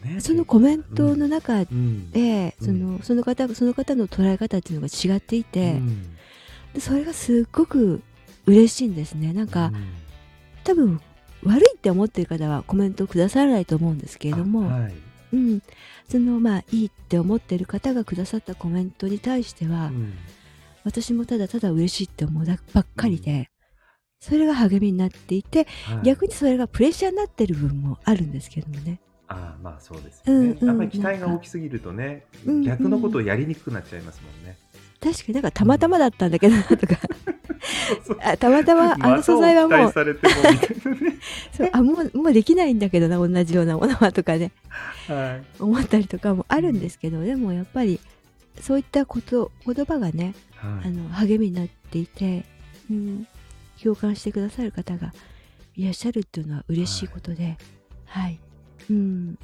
[0.03, 0.19] ね。
[0.19, 6.15] そのコメントの中うんで、うんその、その方、その方の捉え方っていうのが違っていて、うん
[6.73, 8.01] でそれがすっごく
[8.47, 9.31] 嬉しいんですね。
[9.31, 9.71] なんか、
[10.63, 10.99] 多分、
[11.43, 14.93] 悪いって思ってる方はコメントをくださらないと思うんですけれども、あはい
[15.33, 15.61] うん。
[16.09, 20.13] その、まあ、いいって思ってる方がくださったコメントに対しては、うん
[20.85, 23.49] 私もただただ嬉しいって思うだばっかりで、
[24.19, 28.99] それが励みになっていて、はい逆にそれがプレッシャーになってる部分もあるんですけどもね。
[29.27, 32.25] ああまあそうですよね、うんうんやっぱり期待が大きすぎるとね、
[32.65, 34.57] 逆のことをやりにくくなっちゃいますもんね。
[34.99, 35.33] 確かに。
[35.33, 36.95] なんかたまたまだったんだけどなとか、
[38.21, 39.79] あたまたまあの素材はもう。
[39.81, 39.91] も。
[41.51, 41.69] そう。
[41.71, 44.51] あもうもうできないんだけどな同じようなものはとかね。
[45.07, 45.61] はい。
[45.61, 47.99] 思ったりとかもあるんですけど、でもやっぱり
[48.61, 50.87] そういったこと言葉がねはい。
[50.87, 52.45] あの励みになっていて、
[52.89, 53.27] うん、
[53.81, 55.13] 共感してくださる方が
[55.75, 57.57] いらっしゃるっていうのは嬉しいことで、
[58.05, 58.39] はい、
[58.89, 59.35] うん、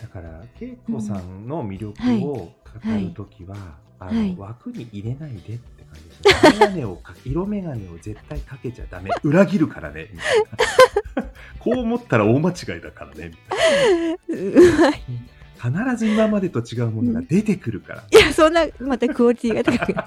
[0.00, 1.94] だから恵子さんの魅力
[2.26, 2.52] を語
[3.00, 3.56] るときは、
[4.00, 6.52] あはいの枠に入れないでって感じですね。
[6.52, 9.10] メガネをか色眼鏡を絶対かけちゃダメ。
[9.22, 10.08] 裏切るからね。
[10.12, 10.44] みたい
[11.16, 11.22] な
[11.58, 13.30] こう思ったら大間違いだからね。
[13.30, 15.02] みたいうまい
[15.72, 18.04] な必ず今までと違うものが出てくるから。
[18.10, 19.94] いやそんなまたクオリティが高く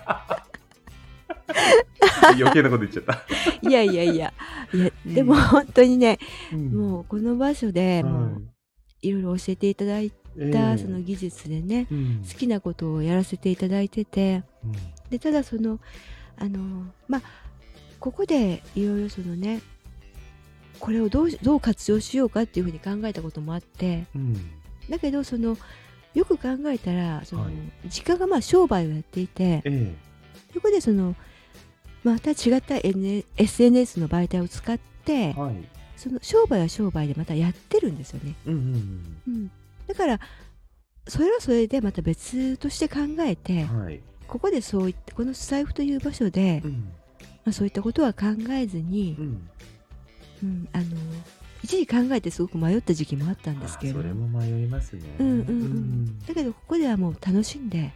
[2.40, 3.22] 余計なこと言っちゃった。
[3.68, 4.34] いやいやいやいや
[4.74, 6.18] うんでも本当にね、
[6.54, 8.30] うんもうこの場所でもうは
[9.02, 12.26] いいろいろ教えていただいたえその技術でね、うん。
[12.28, 14.44] 好きなことをやらせていただいてて。
[14.64, 14.72] うん
[15.12, 15.80] でただその
[16.38, 17.22] あのまあ
[18.00, 19.62] ここでいろいろそのね
[20.80, 24.06] これをどうしどう活用しようかっていうふうに考えたこともあって。
[24.16, 24.50] うん。
[24.90, 25.58] だけどその
[26.14, 27.54] よく考えたらその、はい。
[27.90, 29.96] 時間がまあ商売をやっていてえ
[30.54, 31.16] そこでその
[32.04, 35.81] また違った N SNS の媒体を使ってえはい。
[36.02, 39.52] その商売は商売でまたやってるんですよね、うん
[39.88, 40.20] だから
[41.08, 43.84] それはそれでまた別として考えて、うん。
[43.84, 44.00] はい。
[44.28, 46.72] ここでそういったこのスタイフという場所で、うん
[47.44, 49.50] まあ、そういったことは考えずにう、ん。
[50.44, 50.86] うん、あの
[51.64, 55.02] 一時考えてすごく迷った時期もあったんですけれあそれどもも迷いますね。
[55.20, 57.92] うんうんうんだけどここではもう楽しんで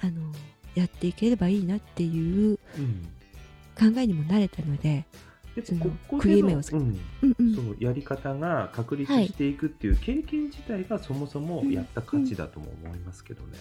[0.00, 0.32] あの
[0.74, 3.08] やっていければいいなっていううん
[3.76, 5.04] 考えにもなれたので、
[5.54, 7.00] でそのここでのり目をつけうん。
[7.22, 13.58] うんうん、そうやり方が確立していくっていう経験自体がそもそもやった価値だとも思いますけどね。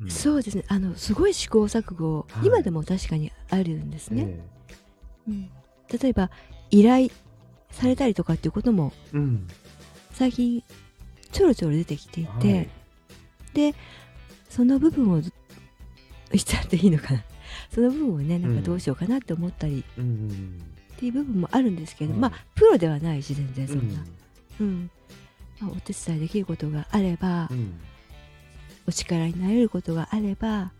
[0.00, 0.10] うん。
[0.10, 0.64] そうですね。
[0.68, 2.46] あのすごい試行錯誤、はい。
[2.46, 4.44] 今でも確かにあるんですね、え
[5.28, 5.50] うん、
[6.00, 6.30] 例えば
[6.70, 7.10] 依頼
[7.70, 9.46] されたりとかっていうこともえうん。
[10.12, 10.62] 最近
[11.32, 12.68] ちょろちょろ出てきていて、はい。
[13.52, 13.74] で
[14.48, 15.20] その部分を
[16.32, 17.24] 言っちゃっていいのかな
[17.70, 19.84] その部分をねなんかどうしようかなって思ったり。
[20.94, 24.04] っていう部分もあるんですけど、はいまあプロではないし全然そうんんな、
[24.60, 24.90] うん。
[25.60, 27.80] まあ、お手伝いできることがあれば、うん。
[28.86, 30.72] お力になれることがあれば、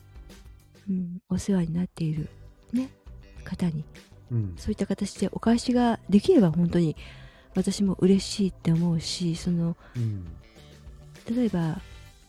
[0.89, 2.29] うん、お世話になっている、
[2.73, 2.91] ね、
[3.45, 3.85] 方に。
[4.31, 4.55] うん。
[4.57, 6.97] そういった形でお返しができれば本当に
[7.57, 10.27] 私も嬉しいって思うしそのうん。
[11.35, 11.81] 例えば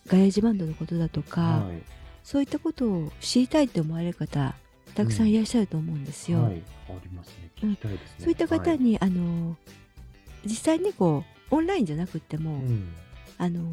[0.07, 1.83] GarageBand のことだとか、はい
[2.25, 4.55] そういったことを知りたいって思われる方
[4.95, 6.41] たくさんいらっしゃると思うんですよ。
[6.43, 7.51] はいありますね。
[7.55, 8.15] 聞きたいですね。
[8.19, 9.57] そういった方に、あの
[10.45, 12.93] 実際にこうオンラインじゃなくっても、はいうん。
[13.37, 13.71] あの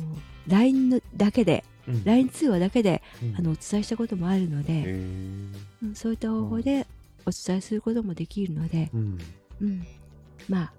[0.48, 2.04] LINE のだけでうん。
[2.04, 3.36] LINE 通話だけでうん。
[3.36, 5.52] あのお伝えしたこともあるので、うん
[5.94, 6.86] そういった方法で
[7.24, 9.18] お伝えすることもできるので、うん。
[9.60, 9.86] うん、
[10.48, 10.72] まあ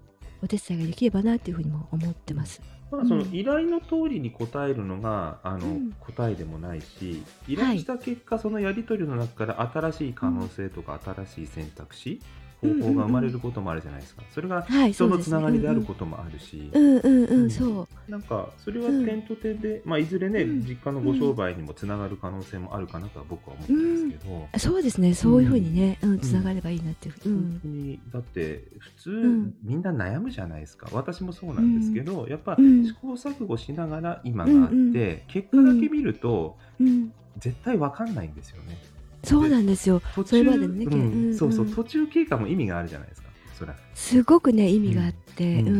[0.43, 2.61] お手伝いができればなっていうふうにも思ってます。
[2.91, 3.35] まあ、そのうん。
[3.35, 5.91] 依頼の通りに答えるのが、あのうん。
[5.99, 12.21] 答えでもないし依頼した結果、そのやり取りの中から新しい可能性とか新しい選択肢、
[12.63, 14.23] 方法が生まれることもあるじゃないですか。
[14.31, 17.23] それがはい、人のつながりであることもあるし、うんうん。
[17.23, 18.11] ううんん、そう。
[18.11, 20.65] なんかそれは点と点で、まあ、いずれね、うん。
[20.65, 27.15] 実家のご商売にもつながる可能性もあるかなとは僕は思ってますけど、そうですね、そういうふうにね、うん、つながればいいなっていう。
[27.15, 27.59] う本ん。
[27.61, 30.87] 当にだって普通、んみんな悩むじゃないですか。
[30.91, 32.85] 私もそうなんですけど、やっぱうん。
[32.85, 37.13] 試行錯誤しながら今があって、結果だけ見るとうん。
[37.37, 38.77] 絶対わかんないんですよね。
[39.23, 40.01] そうなんですよ。
[40.15, 41.37] 途それまでねうんうんうん。
[41.37, 45.67] そうそう途中経過も意味があるじゃないですかそら、すごくね、意味があって、うん。
[45.67, 45.75] うん、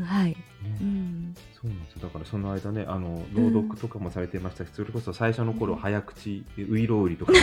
[0.00, 0.30] うん、はい。
[0.30, 0.36] ね。
[0.80, 1.34] うん。
[1.54, 2.02] そうなんですよ。
[2.02, 5.80] だからその間ねあの朗読とかもされてましたし、それこそ最初の頃うん。
[5.80, 7.32] 早口ウイロウリとか。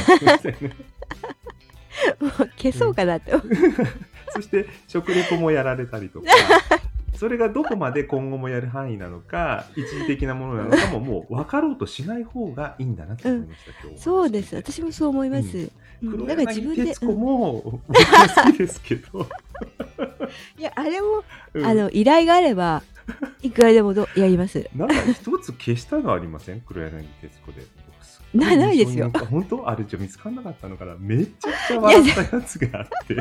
[2.20, 3.32] もう消そうかなって。
[4.32, 6.28] そして食レポもやられたりとか
[7.20, 14.56] それがどこまで今後もやる範囲なのか一時的なものなのかももう分かろうとしない方がいいんだなと思いました、今日そうです。
[14.56, 15.70] 私もそう思います。
[16.02, 16.12] うん。
[16.12, 17.20] 黒柳徹子うん。
[17.20, 19.28] も僕は好きですけど、
[20.58, 21.66] いや、あれも、うん。
[21.66, 22.84] あの、依頼があれば、
[23.42, 24.70] いくらでもどやります。
[24.74, 26.62] なんか一つ消したのありません？
[26.62, 27.64] 黒柳徹子で。
[28.34, 29.12] なないですよ。
[29.30, 30.96] 本当あれじゃ見つかんなかったのかな？
[30.98, 33.16] めちゃくちゃ笑ったやつがあって。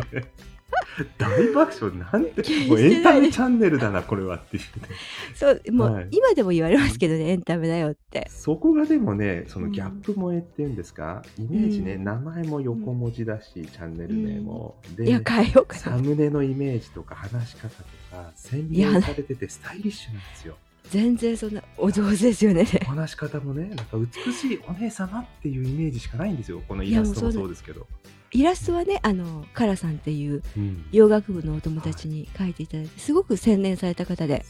[1.18, 4.88] 大爆笑なんてもうエンタメチャンネルだなこれはっていうね。
[5.34, 6.08] そう、もう、はい。
[6.10, 8.26] 今でも言われますけどね、エンタメだよって。
[8.30, 12.04] そこがでもねそのギャップ萌えっていうんですか、イメージね、うん。
[12.04, 15.98] 名前も横文字だし、チャンネル名も、でいや、変えようかサな。
[15.98, 20.56] ムネのイメージとか話し方とか洗練されててスタイリッシュなんですよ。
[20.90, 22.66] 全然そんな、お上手ですよね。
[22.86, 26.62] お話し方もねなんか美しいお姉様っていうイメージしかないんですよ。
[26.66, 27.86] このイラストもそうですけど、
[28.32, 30.84] イラストはね、あの、カラさんっていううん。
[30.92, 34.44] 洋楽部のお友達に描いていただいて、すごく洗練された方で、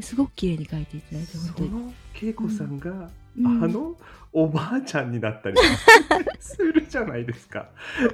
[0.00, 1.68] すごく綺麗に描いていただいて、本当に。
[1.68, 3.64] その恵子さんが、うん。
[3.64, 3.96] あの
[4.34, 5.56] おばあちゃんになったり
[6.40, 7.68] するじゃないですか。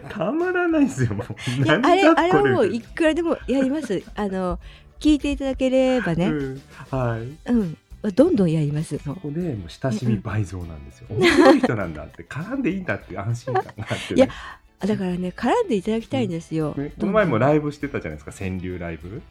[0.08, 1.62] たまらないですよもう。
[1.62, 4.02] いや何あれ、だあれこはもういくらでもやります。
[4.16, 4.58] あの、
[4.98, 7.52] 聞いていただければね、うん、はい。
[7.52, 7.76] うん、
[8.14, 8.94] どんどんやります。
[8.94, 14.28] もそうこでもう親しみ倍増なんですよ、面白い人なんだって絡んでいいんだっていう安心感があって、ね、いや
[14.86, 16.74] だからね、絡んでいただきたいんですよ。
[16.76, 19.08] ねこの前もイライブしてたじゃないですか川柳ライブ？
[19.08, 19.20] ブ。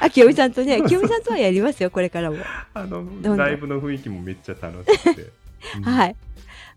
[0.00, 2.38] あ、清美さんとね、清美さんとはやりますよ、これからも。
[2.74, 3.04] あの
[3.36, 5.22] ライブの雰囲気もめっちゃ楽しくて、
[5.78, 6.16] うんはい。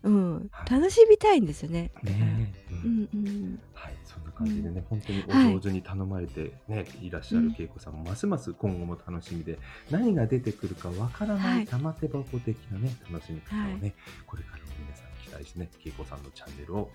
[0.04, 0.70] うん、はい。
[0.70, 1.90] 楽しみたいんですよね。
[2.04, 2.72] ねえ。
[2.72, 3.00] ううん。
[3.02, 3.58] んうん。
[3.74, 9.58] はい、そんな感じでね、本当におはい上手に頼まれて、ねい、らっしゃる恵子さんもますます今後も楽しみで
[9.90, 11.66] 何が出てくるかわからなはいい。
[11.66, 13.92] 玉手箱的なね楽しみ方をね、はい。
[14.26, 15.07] これからも皆さん
[15.38, 16.90] 期待してね恵子さんのチャンネルを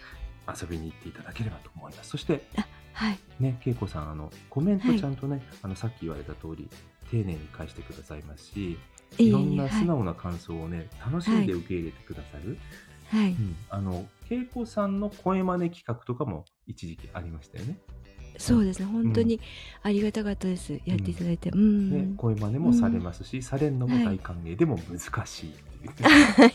[0.48, 2.44] 遊びに行っていただければと思いますそして
[2.94, 3.18] はい。
[3.40, 6.70] ね恵子さんあのコメントちゃんとね、あのさっき言われた通り
[7.10, 8.78] 丁寧に返してくださいますし
[9.18, 12.58] いろんな素直な感想をね、楽しんで受け入れてくださる、
[13.10, 13.32] はい。
[13.32, 17.78] うんあの恵子さんの声真似企画とかも一時期ありましたよね。
[18.38, 19.40] そうですね、本当に
[19.84, 20.80] ありがたかったです。
[20.86, 21.50] やっていただいて。
[21.52, 21.92] うん。
[21.92, 26.08] ね、声真似もされますし、されるのも大歓迎でも難しいってい
[26.40, 26.54] うね、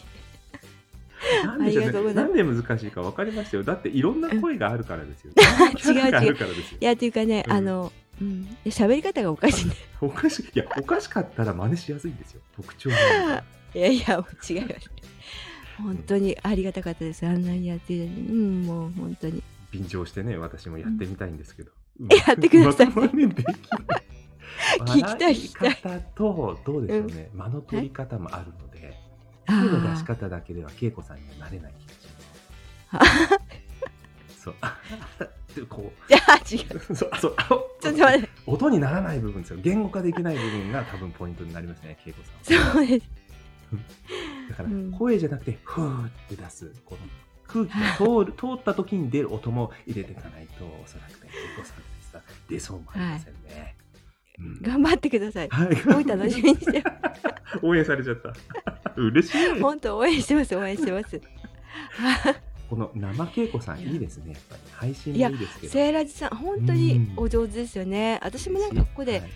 [1.45, 3.65] なんでしょうねなんで難しいか分かりましたよ。
[3.65, 6.79] だっていろんな声があるからですよ、 違うキャラがあるからですよ。
[6.81, 7.53] いや、というかね、うん。
[7.53, 8.57] あの、うん。
[8.67, 9.75] 喋り方がおかしいね。
[10.01, 10.43] おかしい。
[10.45, 12.41] いやおかしかったら真似しやすいんですよ。
[12.57, 13.45] 特徴が。
[13.75, 14.91] いやいや、違います。
[15.79, 17.27] 本当にありがたかったです。
[17.27, 18.05] あんなにやってい。
[18.05, 19.43] うん、もう本当に。
[19.71, 22.87] 便乗してね私もやってみたいんですけど、やってください。
[22.89, 23.57] まともにできない。
[24.81, 26.07] 聞きたい聞きたい。
[26.15, 29.08] とどうでしょうね、間の取り方もあるので、あ
[29.49, 31.99] 声の出しー方だけでは恵子さんにはなれない気がし
[32.91, 33.05] あま
[34.37, 34.43] す。
[34.43, 34.55] そう。
[35.55, 36.19] でこいや、
[36.51, 36.93] 違う。
[36.93, 36.97] う。
[36.97, 37.35] そう、そう。
[37.37, 37.49] あ
[37.81, 38.29] ちょっと待って。
[38.47, 39.59] 音にならない部分ですよ。
[39.61, 42.73] 言語化できない部分が多分ポイントになりますね、恵子さんは。
[42.75, 43.07] そうです。
[44.51, 47.01] だからうん声じゃなくて、ふーって出す、この
[47.47, 53.77] 空気が通る、通った時に出る音も入れていかないと、おそらくね、恵子さんってさ、出そうもありませんね。
[54.39, 55.49] うん頑張ってください。
[55.49, 55.75] はい。
[55.75, 56.85] すごい楽しみにして。
[57.61, 58.33] 応援されちゃった。
[58.99, 59.61] 嬉しい。
[59.61, 60.57] 本当応援してます。
[60.57, 61.21] 応援してます。
[62.69, 64.63] この生恵子さんいいですね、やっぱり。
[64.73, 65.73] 配信もいいですけど。
[65.73, 68.21] セーラジさん、本当にお上手ですよね。
[68.23, 69.31] 私もなんかここではい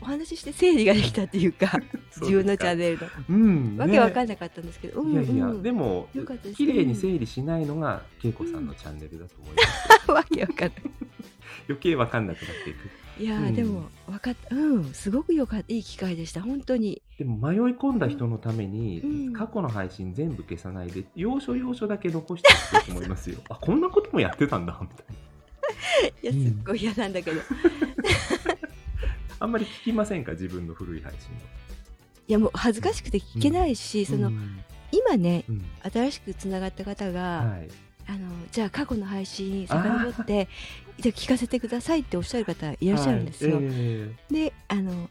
[0.00, 1.80] お話しして整理ができたっていうか、
[2.20, 3.06] 自分のチャンネルの。
[3.30, 6.08] うん、わけわかんんなかったんですけど、うんいやいや、うんでも
[6.54, 10.10] 綺麗に整理しないのが恵子さんのチャンネルだと思います。
[10.12, 10.72] わけわかんない。
[11.68, 12.90] 余計わかんなくなっていく。
[13.18, 14.54] いやー、うんでも分かった。
[14.54, 15.72] うん、すごくよかった。
[15.72, 16.42] いい機会でした。
[16.42, 17.02] 本当に。
[17.18, 22.48] でも迷い込んだ人のために、うん過去の配信全部消さないで要所要所だけ残して
[22.78, 23.38] いくと思いますよ。
[23.48, 25.14] あこんなこともやってたんだみたいな。
[26.22, 27.38] いや、うんすっごい嫌なんだけど。
[27.38, 27.42] い
[29.38, 31.30] あんまり聞きませんか自分の古い配信
[32.28, 34.06] や、もう恥ずかしくて聞けないし、を。
[34.06, 34.60] その、うん
[34.92, 37.68] 今ね、うん新しくつながった方が、はい。
[38.08, 38.18] あの
[38.50, 40.48] じゃあ過去の配信遡って
[40.98, 43.56] じゃあ聞かせてくださいっておっしゃる方いらっしゃるんですよ。
[43.56, 45.08] はいえであの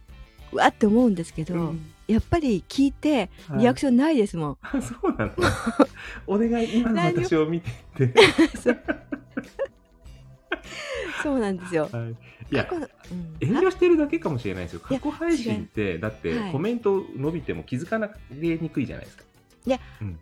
[0.51, 1.91] うわって思うんですけど、えうん。
[2.07, 3.59] やっぱり聞いてはい。
[3.59, 4.57] リアクションないですもん。
[4.61, 5.33] あ そうなの？
[6.27, 7.71] お願い今の私を見て
[8.05, 8.13] って、
[11.21, 11.39] そう。
[11.39, 11.89] なんですよ。
[11.91, 12.75] はい、いやう
[13.13, 13.37] ん。
[13.39, 14.79] 遠慮してるだけかもしれないですよ。
[14.81, 19.23] 過去配信ってだってはいコメント伸びても気づかなれにくいじゃないですか、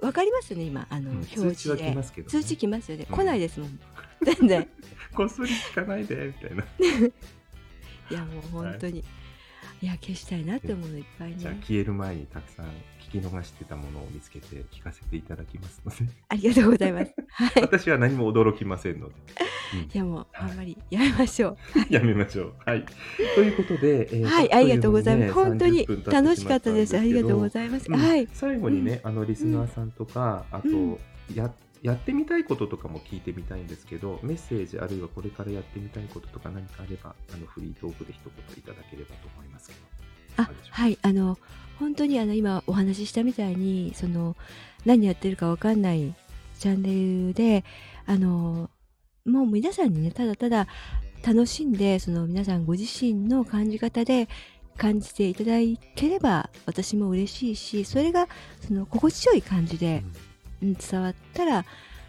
[0.01, 1.17] わかりますよね今あの、うん。
[1.17, 3.15] 表通知は示で来ますけど、ね、通知来ますよね、うん。
[3.15, 3.79] 来ないですもん。
[4.23, 4.67] 全然。
[5.13, 6.63] こっそり聞かないでみたいな、
[8.09, 9.03] いやもう本当に、
[9.81, 12.71] い、や消したいなって思うのいっぱいじゃあね消える前にたくさん聞
[13.13, 16.13] き逃してたものを見つけて聞かせていただきますので。
[16.29, 17.13] ありがとうございます。
[17.29, 17.51] はい。
[17.61, 19.15] 私は何も驚きませんので、
[19.93, 20.51] いやもうはい。
[20.51, 21.57] あんまりやめましょう。
[21.93, 22.53] やめましょう。
[22.65, 22.85] はい。
[23.35, 26.97] ということで、えーはいありがとうございます、本当に間にね30分経楽てしかったです。
[26.97, 27.95] ありがとうございます、うん。
[27.95, 28.27] はい。
[28.31, 30.97] 最後にね、あのリスナーさんとか、あと、うん。
[31.33, 40.02] ややってみたいこととかも聞いてみたいんですけど、メッセージあるいはこれからやってみたいこととか何かあれば、あのフリートークで一言いただければと思いますけど。
[40.37, 41.37] あはいあの
[41.79, 44.35] 本当にあの今お話ししたみたいにその
[44.85, 46.13] 何やってるかわかんない
[46.59, 47.63] チャンネルで
[48.05, 48.69] あの
[49.25, 50.67] もう皆さんにねただただ
[51.25, 54.27] 楽しんでその皆さんご自身の感じ方で
[54.77, 55.53] 感じていただ
[55.95, 58.27] ければ私も嬉しいしそれが
[58.65, 60.03] その心地よい感じで、
[60.61, 61.65] うん伝わったら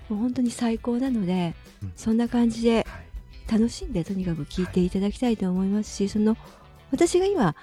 [0.08, 1.92] もう本当に最高なので、うん。
[1.96, 3.04] そんな感じではい。
[3.50, 6.34] 楽しんでとにかく聞いていただきたいと思いますし、その
[6.90, 7.54] 私が今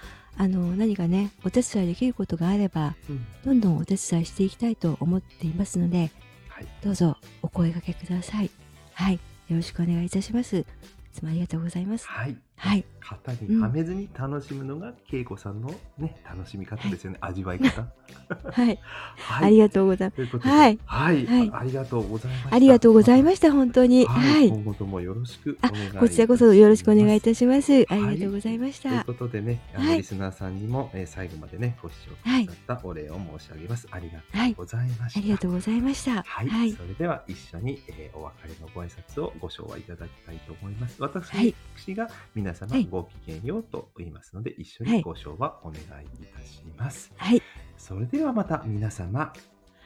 [0.41, 3.25] あの何かねお手伝いできることがあればうん。
[3.45, 6.09] どんどんお手伝いしていきたいと思っていますので
[6.49, 6.67] はい。
[6.83, 8.49] どうぞお声掛けください。
[8.93, 9.19] はい。
[9.49, 10.57] よろしくお願いいたします。
[10.57, 10.65] い
[11.13, 12.07] つもありがとうございます。
[12.07, 12.35] はい。
[12.61, 12.85] はい。
[13.01, 17.17] 型にはめずに楽しむのが、恵子さんのね、楽しみ方ですよね。
[17.19, 17.81] 味わい方。
[17.81, 18.79] はい、
[19.17, 19.45] はい。
[19.47, 20.37] ありがとうございます。
[20.37, 20.79] はい。
[20.85, 21.49] はい、はい。
[21.49, 22.55] あありがとうございました。
[22.55, 24.05] ありがとうございました本当に。
[24.05, 24.47] は、はい。
[24.47, 26.07] い、今後ともよろしくお願いいたします。
[26.07, 27.73] こちらこそよろしくお願いいたします。
[27.73, 29.97] ありがとうございました、ということでね、あのはい。
[29.97, 33.87] リスナーさんにも、えー最後までね、ご視聴くださったお礼を申し上げます。
[33.91, 35.19] ありがとうございました。
[35.19, 36.23] ありがとうございました。
[36.23, 36.71] はい、はい。
[36.71, 41.01] それでは一緒に、えーお別れのご挨拶をご唱和いただきたいと思います。
[41.01, 41.55] 私,、はい。
[41.95, 47.11] が皆様はいごきげんようと言いますので、一緒はいにご唱和お願いいたします。
[47.17, 47.41] はい
[47.77, 49.33] それではまた皆様、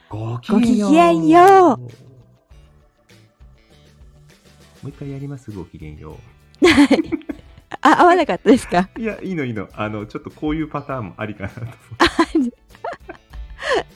[0.08, 0.94] ごきげんよう。
[1.28, 1.88] ようも
[4.84, 6.18] う一回やります、ごきげんよ
[6.62, 7.00] はい
[7.82, 8.88] あ合わなかったですか？
[8.96, 9.00] う。
[9.02, 9.68] いや、いいのいいの。
[9.72, 11.72] あの、ちょっとこういうパターンもありかなと思っ
[12.50, 12.56] て。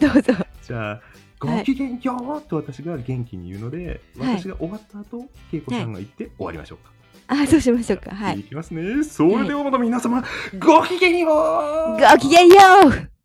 [0.07, 1.03] どうぞじゃあ、
[1.39, 6.93] ごきげんようと私が元気に言うので、はい私が終わった後、恵子さんが言って終わりましょうか。
[7.33, 8.11] あそうしましょうか。
[8.11, 8.41] はい。
[8.41, 9.05] いきますね。
[9.05, 10.25] それではまた皆様、
[10.59, 11.29] ごきげんよ
[11.97, 12.01] う。
[12.01, 12.57] ごきげんよ
[12.89, 13.20] う